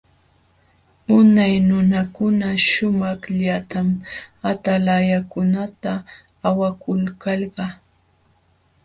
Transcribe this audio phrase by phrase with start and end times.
[1.17, 3.87] Unay nunakuna sumaqllatam
[4.49, 5.91] atalankunata
[6.47, 7.65] awakulkalqa.